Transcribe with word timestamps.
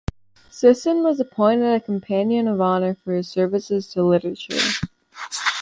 Sisson 0.49 1.03
was 1.03 1.19
appointed 1.19 1.75
a 1.75 1.79
Companion 1.79 2.47
of 2.47 2.59
Honour 2.59 2.95
for 2.95 3.13
his 3.13 3.27
services 3.29 3.85
to 3.93 4.01
Literature. 4.03 4.57